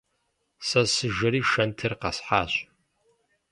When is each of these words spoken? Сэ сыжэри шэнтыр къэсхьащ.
Сэ 0.67 0.81
сыжэри 0.93 1.41
шэнтыр 1.51 1.93
къэсхьащ. 2.01 2.53